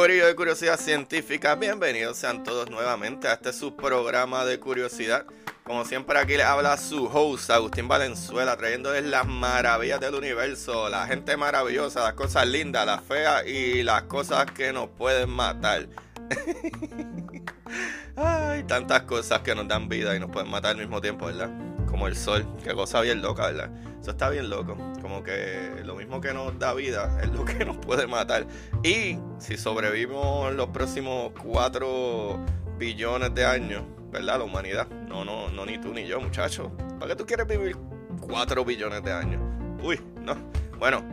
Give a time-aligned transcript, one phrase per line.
[0.00, 1.56] Corillo de Curiosidad Científica.
[1.56, 5.26] Bienvenidos sean todos nuevamente a este su programa de curiosidad.
[5.62, 11.06] Como siempre, aquí les habla su host, Agustín Valenzuela, trayéndoles las maravillas del universo, la
[11.06, 15.86] gente maravillosa, las cosas lindas, las feas y las cosas que nos pueden matar.
[18.16, 21.50] Ay, tantas cosas que nos dan vida y nos pueden matar al mismo tiempo, ¿verdad?
[21.90, 23.70] Como el sol, qué cosa bien loca, ¿verdad?
[24.00, 24.76] Eso está bien loco.
[25.02, 28.46] Como que lo mismo que nos da vida es lo que nos puede matar.
[28.82, 32.38] Y si sobrevivimos los próximos 4
[32.78, 34.38] billones de años, ¿verdad?
[34.38, 34.88] La humanidad.
[35.08, 36.70] No, no, no, ni tú ni yo, muchacho.
[36.98, 37.76] ¿Para qué tú quieres vivir
[38.20, 39.42] 4 billones de años?
[39.82, 40.36] Uy, no.
[40.78, 41.04] Bueno,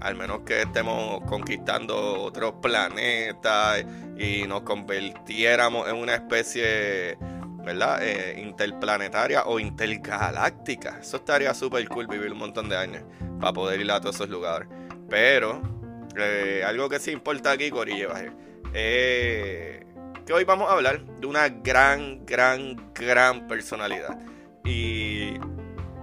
[0.00, 3.84] al menos que estemos conquistando otros planetas
[4.18, 7.16] y nos convirtiéramos en una especie
[7.64, 8.02] ¿verdad?
[8.02, 10.98] Eh, interplanetaria o intergaláctica.
[11.00, 13.04] Eso estaría súper cool vivir un montón de años
[13.40, 14.68] para poder ir a todos esos lugares.
[15.08, 15.60] Pero,
[16.16, 18.10] eh, algo que sí importa aquí, Corillo,
[18.74, 19.84] eh,
[20.24, 24.18] que hoy vamos a hablar de una gran, gran, gran personalidad.
[24.64, 25.34] Y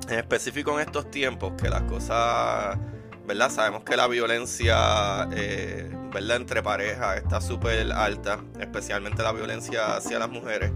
[0.10, 2.78] en específico en estos tiempos que las cosas,
[3.26, 3.50] ¿verdad?
[3.50, 6.38] Sabemos que la violencia, eh, ¿verdad?
[6.38, 10.72] Entre parejas está súper alta, especialmente la violencia hacia las mujeres.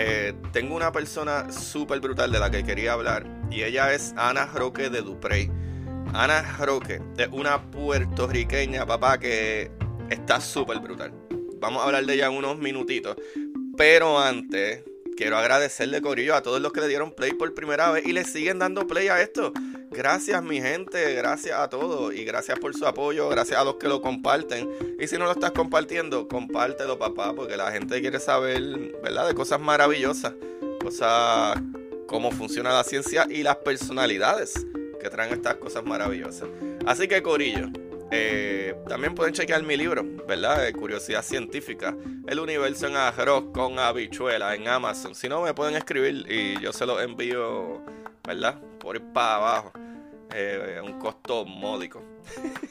[0.00, 4.46] Eh, tengo una persona súper brutal de la que quería hablar y ella es Ana
[4.46, 5.50] Roque de Duprey.
[6.14, 9.72] Ana Roque es una puertorriqueña, papá, que
[10.08, 11.12] está súper brutal.
[11.58, 13.16] Vamos a hablar de ella en unos minutitos.
[13.76, 14.84] Pero antes,
[15.18, 18.22] quiero agradecerle, Corillo, a todos los que le dieron play por primera vez y le
[18.22, 19.52] siguen dando play a esto.
[19.90, 23.88] Gracias, mi gente, gracias a todos y gracias por su apoyo, gracias a los que
[23.88, 24.70] lo comparten.
[25.00, 28.62] Y si no lo estás compartiendo, compártelo, papá, porque la gente quiere saber,
[29.02, 30.34] ¿verdad?, de cosas maravillosas,
[30.80, 31.58] cosas
[32.06, 34.66] cómo funciona la ciencia y las personalidades
[35.00, 36.48] que traen estas cosas maravillosas.
[36.86, 37.66] Así que, Corillo,
[38.10, 40.62] eh, también pueden chequear mi libro, ¿verdad?
[40.62, 41.94] De curiosidad científica.
[42.26, 45.14] El universo en arroz con habichuela en Amazon.
[45.14, 47.82] Si no, me pueden escribir y yo se lo envío,
[48.26, 48.60] ¿verdad?
[48.78, 49.72] Por ir para abajo.
[50.34, 52.02] Eh, un costo módico.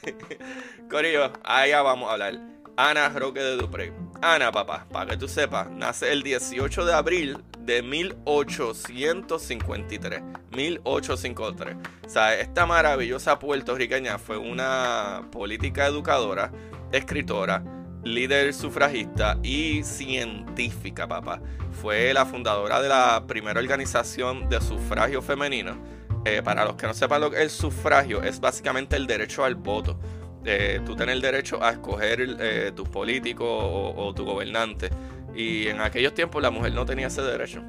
[0.90, 2.40] Corillo, allá vamos a hablar.
[2.76, 3.94] Ana Roque de Dupré.
[4.22, 7.38] Ana, papá, para que tú sepas, nace el 18 de abril
[7.68, 10.24] de 1853.
[10.56, 11.76] 1853.
[12.06, 16.50] O sea, esta maravillosa puertorriqueña fue una política educadora,
[16.94, 17.62] escritora,
[18.06, 21.42] líder sufragista y científica, papá.
[21.82, 25.78] Fue la fundadora de la primera organización de sufragio femenino.
[26.24, 29.56] Eh, para los que no sepan lo que el sufragio, es básicamente el derecho al
[29.56, 30.00] voto.
[30.46, 34.90] Eh, tú tienes el derecho a escoger eh, tus políticos o, o tu gobernante.
[35.38, 37.64] Y en aquellos tiempos la mujer no tenía ese derecho.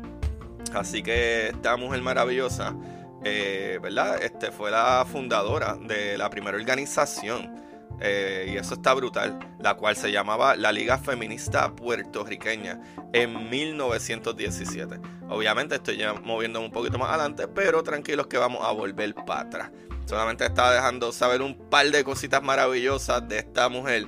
[0.72, 2.74] Así que esta mujer maravillosa,
[3.24, 4.22] eh, ¿verdad?
[4.22, 7.68] Este fue la fundadora de la primera organización.
[8.00, 12.80] eh, y eso está brutal, la cual se llamaba la Liga Feminista Puertorriqueña
[13.12, 15.00] en 1917.
[15.28, 19.40] Obviamente estoy ya moviéndome un poquito más adelante, pero tranquilos que vamos a volver para
[19.40, 19.70] atrás.
[20.06, 24.06] Solamente estaba dejando saber un par de cositas maravillosas de esta mujer.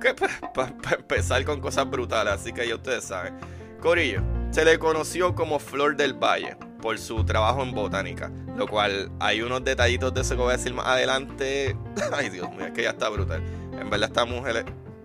[0.00, 3.34] Que para empezar con cosas brutales, así que ya ustedes saben.
[3.80, 9.10] Corillo, se le conoció como Flor del Valle por su trabajo en botánica, lo cual
[9.18, 11.76] hay unos detallitos de eso que voy a decir más adelante.
[12.12, 13.42] Ay, Dios es que ya está brutal.
[13.72, 14.64] En verdad, esta mujer es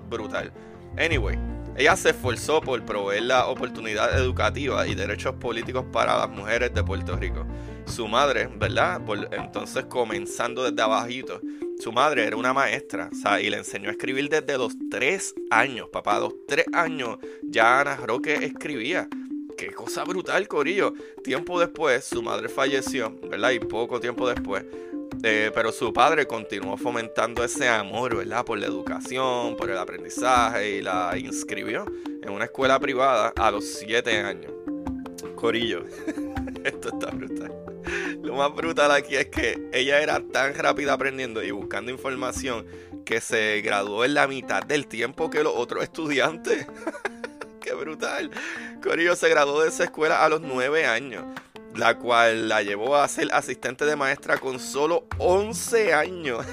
[0.09, 0.51] brutal.
[0.97, 1.39] Anyway,
[1.77, 6.83] ella se esforzó por proveer la oportunidad educativa y derechos políticos para las mujeres de
[6.83, 7.45] Puerto Rico.
[7.85, 9.01] Su madre, ¿verdad?
[9.31, 11.39] Entonces, comenzando desde abajito,
[11.80, 15.34] su madre era una maestra, o sea, y le enseñó a escribir desde los tres
[15.50, 16.18] años, papá.
[16.18, 19.08] A los tres años ya Ana Roque escribía.
[19.58, 20.94] Qué cosa brutal, Corillo.
[21.24, 23.52] Tiempo después, su madre falleció, ¿verdad?
[23.52, 24.66] Y poco tiempo después.
[25.24, 28.46] eh, pero su padre continuó fomentando ese amor, ¿verdad?
[28.46, 31.86] Por la educación, por el aprendizaje y la inscribió
[32.22, 34.52] en una escuela privada a los siete años.
[35.36, 35.84] Corillo.
[36.64, 37.58] Esto está brutal.
[38.39, 42.65] Más brutal aquí es que ella era tan rápida aprendiendo y buscando información
[43.03, 46.65] que se graduó en la mitad del tiempo que los otros estudiantes.
[47.59, 48.31] ¡Qué brutal!
[48.81, 51.25] Corillo se graduó de esa escuela a los nueve años,
[51.75, 56.45] la cual la llevó a ser asistente de maestra con solo 11 años.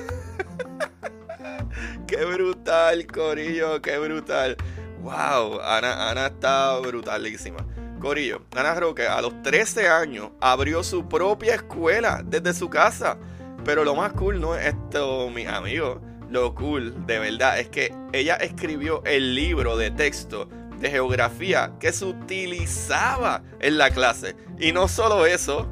[2.09, 3.81] ¡Qué brutal, Corillo!
[3.81, 4.57] ¡Qué brutal!
[5.03, 5.61] ¡Wow!
[5.61, 7.65] Ana, Ana está brutalísima.
[7.99, 13.19] Corillo, Ana Roque a los 13 años abrió su propia escuela desde su casa.
[13.65, 15.99] Pero lo más cool no es esto, mis amigos.
[16.31, 20.49] Lo cool, de verdad, es que ella escribió el libro de texto
[20.81, 24.37] de geografía que se utilizaba en la clase.
[24.59, 25.69] Y no solo eso,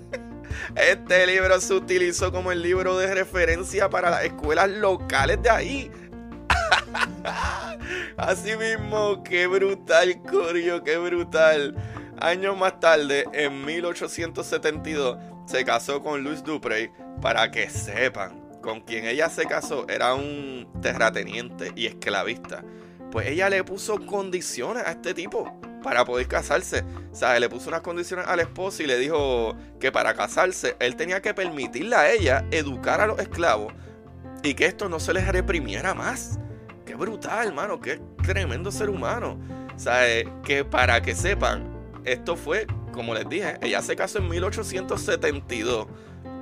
[0.76, 5.90] este libro se utilizó como el libro de referencia para las escuelas locales de ahí.
[8.16, 11.74] Así mismo, qué brutal, Corio, qué brutal.
[12.20, 16.90] Años más tarde, en 1872, se casó con Luis Duprey.
[17.20, 22.62] Para que sepan, con quien ella se casó era un terrateniente y esclavista.
[23.10, 26.84] Pues ella le puso condiciones a este tipo para poder casarse.
[27.12, 30.96] O sea, le puso unas condiciones al esposo y le dijo que para casarse él
[30.96, 33.72] tenía que permitirle a ella educar a los esclavos
[34.42, 36.38] y que esto no se les reprimiera más.
[36.96, 39.38] Brutal, hermano, qué tremendo ser humano.
[39.74, 41.64] O sea, eh, que para que sepan,
[42.04, 45.86] esto fue, como les dije, ella se casó en 1872,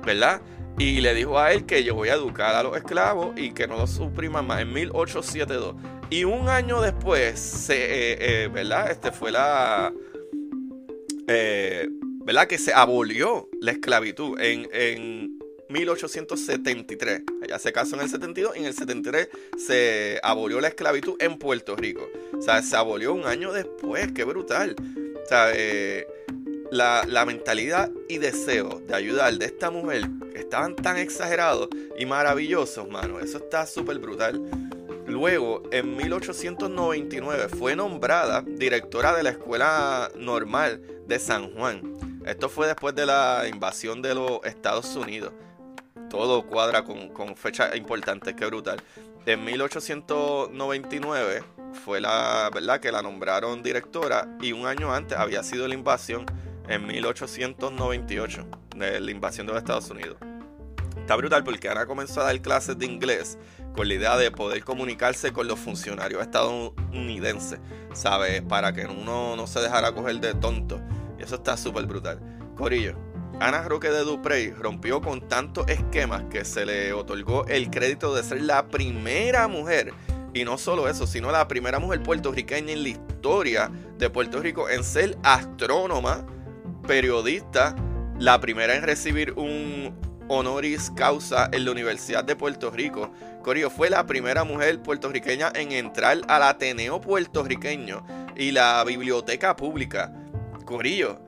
[0.05, 0.41] ¿verdad?
[0.77, 3.67] Y le dijo a él que yo voy a educar a los esclavos y que
[3.67, 5.75] no los supriman más en 1872.
[6.09, 8.91] Y un año después, se, eh, eh, ¿verdad?
[8.91, 9.93] Este fue la...
[11.27, 12.47] ¿Verdad?
[12.47, 15.34] Que se abolió la esclavitud en, en
[15.69, 17.23] 1873.
[17.43, 21.37] Ella se casó en el 72 y en el 73 se abolió la esclavitud en
[21.37, 22.07] Puerto Rico.
[22.37, 24.75] O sea, se abolió un año después, qué brutal.
[25.23, 26.07] O sea, eh,
[26.71, 30.03] la, mentalidad y deseo de ayudar de esta mujer
[30.35, 33.19] estaban tan exagerados y maravillosos, mano.
[33.19, 34.41] Eso está súper brutal.
[35.07, 41.95] Luego, en 1899, fue nombrada directora de la Escuela Normal de San Juan.
[42.25, 45.31] Esto fue después de la invasión de los Estados Unidos
[46.09, 48.81] todo cuadra con, con fechas importantes, qué brutal.
[49.25, 51.43] En 1899
[51.83, 56.25] fue la verdad que la nombraron directora y un año antes había sido la invasión
[56.67, 60.17] en 1898 de la invasión de los Estados Unidos.
[60.97, 63.37] Está brutal porque Ana comenzó a dar clases de inglés
[63.75, 67.59] con la idea de poder comunicarse con los funcionarios estadounidenses,
[67.93, 68.41] ¿sabes?
[68.41, 70.79] Para que uno no se dejara coger de tonto.
[71.19, 72.19] Y eso está súper brutal.
[72.55, 72.95] Corillo,
[73.39, 78.23] Ana Roque de Duprey rompió con tantos esquemas que se le otorgó el crédito de
[78.23, 79.93] ser la primera mujer,
[80.33, 84.69] y no solo eso, sino la primera mujer puertorriqueña en la historia de Puerto Rico
[84.69, 86.25] en ser astrónoma,
[86.87, 87.75] periodista,
[88.19, 89.93] la primera en recibir un
[90.29, 93.11] honoris causa en la Universidad de Puerto Rico.
[93.43, 98.05] Corillo fue la primera mujer puertorriqueña en entrar al Ateneo puertorriqueño
[98.35, 100.13] y la biblioteca pública.
[100.65, 101.19] Corillo,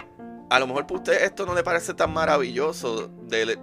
[0.49, 3.11] a lo mejor para usted esto no le parece tan maravilloso,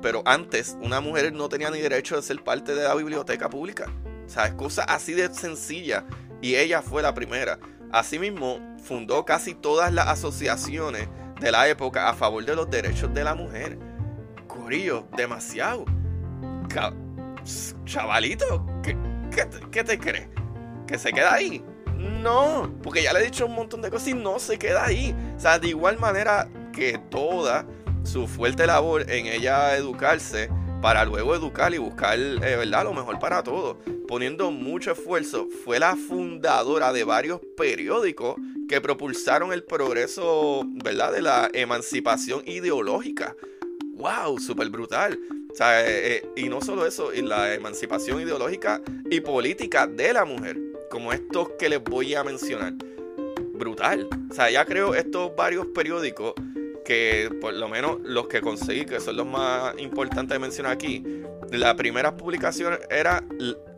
[0.02, 3.90] pero antes una mujer no tenía ni derecho de ser parte de la biblioteca pública.
[4.26, 6.04] O sea, es cosa así de sencilla.
[6.42, 7.58] Y ella fue la primera.
[7.90, 11.08] Asimismo, fundó casi todas las asociaciones
[11.40, 13.78] de la época a favor de los derechos de la mujer.
[14.46, 15.84] Corillo, demasiado.
[17.84, 18.96] chavalito, ¿qué,
[19.70, 20.28] qué te crees?
[20.86, 21.64] ¿Que se queda ahí?
[21.96, 25.14] No, porque ya le he dicho un montón de cosas y no se queda ahí.
[25.36, 27.66] O sea, de igual manera que toda
[28.04, 30.50] su fuerte labor en ella educarse
[30.82, 32.84] para luego educar y buscar eh, ¿verdad?
[32.84, 38.36] lo mejor para todos, poniendo mucho esfuerzo, fue la fundadora de varios periódicos
[38.68, 41.12] que propulsaron el progreso ¿verdad?
[41.12, 43.34] de la emancipación ideológica.
[43.94, 44.38] ¡Wow!
[44.38, 45.18] Súper brutal.
[45.50, 50.12] O sea, eh, eh, y no solo eso, y la emancipación ideológica y política de
[50.12, 50.58] la mujer,
[50.90, 52.74] como estos que les voy a mencionar.
[53.54, 54.08] Brutal.
[54.30, 56.34] O sea, ya creo estos varios periódicos
[56.84, 61.02] que por lo menos los que conseguí, que son los más importantes de mencionar aquí,
[61.50, 63.24] la primera publicación era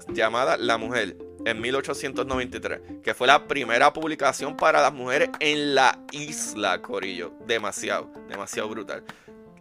[0.08, 6.00] llamada La Mujer en 1893, que fue la primera publicación para las mujeres en la
[6.10, 7.32] isla, Corillo.
[7.46, 9.04] Demasiado, demasiado brutal.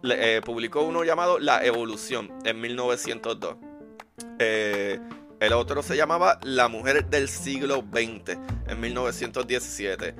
[0.02, 3.56] Eh, publicó uno llamado La Evolución en 1902.
[4.38, 4.98] Eh,
[5.38, 8.36] el otro se llamaba La Mujer del siglo XX
[8.68, 10.14] en 1917.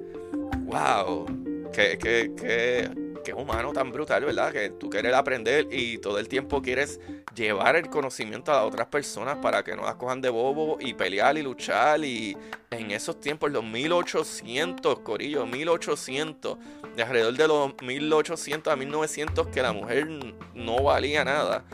[0.65, 1.25] ¡Wow!
[1.73, 2.89] Qué, qué, qué,
[3.25, 4.53] qué humano tan brutal, ¿verdad?
[4.53, 7.01] Que tú quieres aprender y todo el tiempo quieres
[7.33, 11.37] llevar el conocimiento a otras personas para que no las cojan de bobo y pelear
[11.37, 12.05] y luchar.
[12.05, 12.37] Y
[12.69, 16.57] en esos tiempos, los 1800, Corillo, 1800,
[16.95, 20.07] de alrededor de los 1800 a 1900, que la mujer
[20.53, 21.65] no valía nada.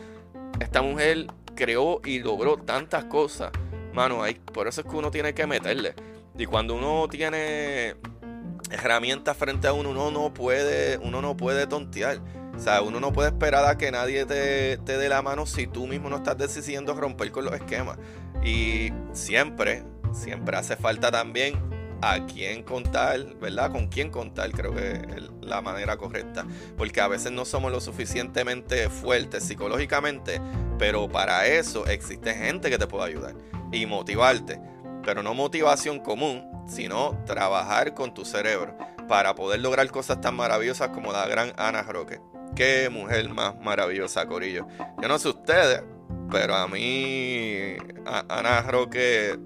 [0.60, 3.52] Esta mujer creó y logró tantas cosas.
[3.94, 5.96] Mano, ahí, por eso es que uno tiene que meterle.
[6.38, 7.96] Y cuando uno tiene
[8.82, 12.20] herramientas frente a uno, uno no puede, uno no puede tontear.
[12.56, 15.68] O sea, uno no puede esperar a que nadie te, te dé la mano si
[15.68, 17.98] tú mismo no estás decidiendo romper con los esquemas.
[18.44, 19.84] Y siempre,
[20.14, 21.56] siempre hace falta también
[22.02, 23.72] a quién contar, ¿verdad?
[23.72, 26.46] Con quién contar, creo que es la manera correcta.
[26.78, 30.42] Porque a veces no somos lo suficientemente fuertes psicológicamente,
[30.78, 33.36] pero para eso existe gente que te puede ayudar
[33.72, 34.60] y motivarte.
[35.04, 38.78] Pero no motivación común, sino trabajar con tu cerebro
[39.08, 42.20] para poder lograr cosas tan maravillosas como la gran Ana Roque.
[42.56, 44.68] Qué mujer más maravillosa, Corillo.
[45.02, 45.84] Yo no sé ustedes,
[46.30, 49.38] pero a mí Ana Roque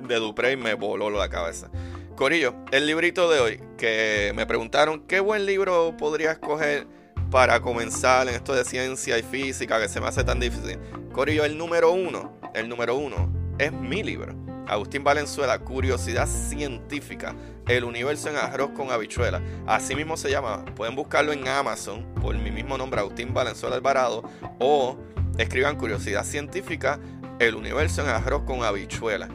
[0.00, 1.70] de Duprey me voló la cabeza.
[2.16, 6.86] Corillo, el librito de hoy, que me preguntaron qué buen libro podría escoger
[7.30, 10.78] para comenzar en esto de ciencia y física que se me hace tan difícil.
[11.12, 14.34] Corillo, el número uno, el número uno es mi libro.
[14.66, 17.34] Agustín Valenzuela, Curiosidad Científica,
[17.66, 19.42] El Universo en Arroz con Habichuela.
[19.66, 20.64] Así mismo se llama.
[20.76, 24.22] Pueden buscarlo en Amazon por mi mismo nombre, Agustín Valenzuela Alvarado,
[24.58, 24.96] o
[25.38, 26.98] escriban Curiosidad Científica,
[27.38, 29.28] El Universo en Arroz con Habichuela.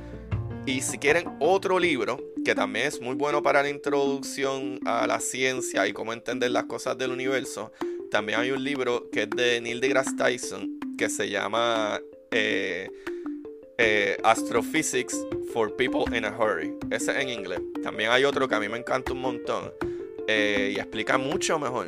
[0.66, 5.20] Y si quieren otro libro, que también es muy bueno para la introducción a la
[5.20, 7.72] ciencia y cómo entender las cosas del universo,
[8.12, 12.00] también hay un libro que es de Neil deGrasse Tyson, que se llama...
[12.32, 12.90] Eh,
[13.82, 15.16] eh, Astrophysics
[15.54, 16.78] for People in a Hurry.
[16.92, 17.62] Ese es en inglés.
[17.82, 19.72] También hay otro que a mí me encanta un montón
[20.28, 21.88] eh, y explica mucho mejor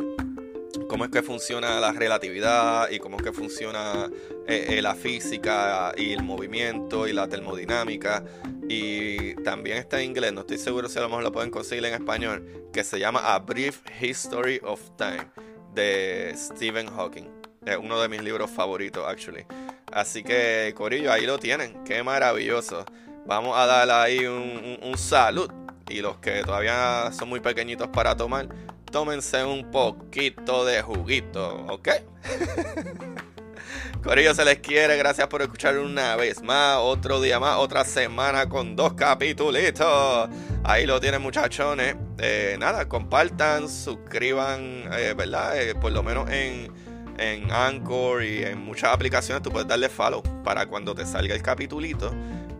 [0.87, 4.09] cómo es que funciona la relatividad y cómo es que funciona
[4.47, 8.23] eh, la física y el movimiento y la termodinámica.
[8.69, 11.83] Y también está en inglés, no estoy seguro si a lo mejor lo pueden conseguir
[11.83, 15.27] en español, que se llama A Brief History of Time
[15.73, 17.27] de Stephen Hawking.
[17.65, 19.45] Es uno de mis libros favoritos, actually.
[19.91, 21.83] Así que, Corillo, ahí lo tienen.
[21.83, 22.85] Qué maravilloso.
[23.25, 25.51] Vamos a darle ahí un, salud.
[25.89, 28.47] Y los que todavía son muy pequeñitos para tomar,
[28.91, 31.89] tómense un poquito de juguito, ¿ok?
[34.03, 38.49] Corillo se les quiere, gracias por escuchar una vez más, otro día más, otra semana
[38.49, 39.61] con dos capítulos.
[40.63, 41.95] Ahí lo tienen muchachones.
[42.17, 45.61] Eh, nada, compartan, suscriban, eh, ¿verdad?
[45.61, 46.71] Eh, por lo menos en
[47.21, 51.43] en Anchor y en muchas aplicaciones tú puedes darle follow para cuando te salga el
[51.43, 52.11] capitulito,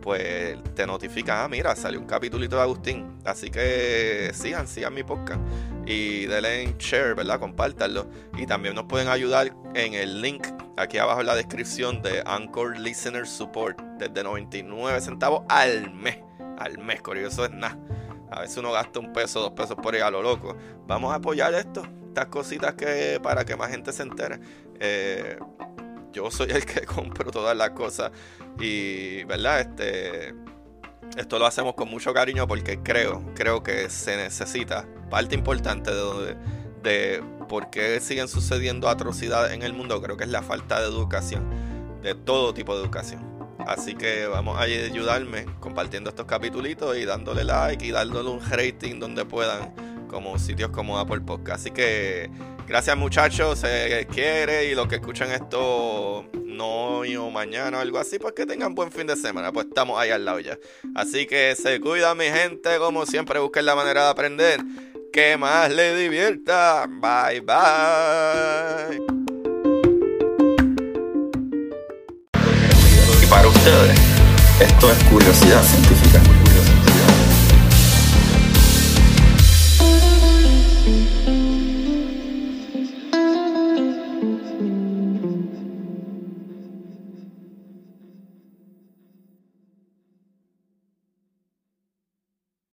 [0.02, 3.18] pues te notifica, ah, mira, salió un capitulito de Agustín.
[3.26, 5.42] Así que sigan, sigan mi podcast
[5.86, 7.40] y denle en share, ¿verdad?
[7.40, 8.08] Compártanlo.
[8.38, 10.46] Y también nos pueden ayudar en el link
[10.78, 16.20] aquí abajo en la descripción de Anchor Listener Support desde 99 centavos al mes.
[16.60, 17.78] Al mes, eso es nada.
[18.32, 20.56] A veces uno gasta un peso, dos pesos por ahí a lo loco.
[20.88, 24.40] Vamos a apoyar esto estas cositas que para que más gente se entere.
[24.80, 25.40] Eh,
[26.12, 28.12] yo soy el que compro todas las cosas
[28.60, 29.62] y, ¿verdad?
[29.62, 30.36] Este,
[31.18, 36.36] esto lo hacemos con mucho cariño porque creo, creo que se necesita parte importante de,
[36.84, 40.88] de por qué siguen sucediendo atrocidades en el mundo, creo que es la falta de
[40.88, 41.46] educación,
[42.02, 43.32] de todo tipo de educación.
[43.68, 49.00] Así que vamos a ayudarme compartiendo estos capítulos y dándole like y dándole un rating
[49.00, 49.74] donde puedan,
[50.12, 51.62] como sitios como Apple Podcast.
[51.62, 52.30] Así que
[52.68, 57.98] gracias muchachos, se quiere y los que escuchan esto no hoy o mañana o algo
[57.98, 60.58] así, pues que tengan buen fin de semana, pues estamos ahí al lado ya.
[60.94, 64.60] Así que se cuida mi gente, como siempre busquen la manera de aprender
[65.14, 66.88] que más le divierta.
[66.88, 69.02] Bye bye.
[73.22, 74.00] Y para ustedes,
[74.60, 76.41] esto es curiosidad científica.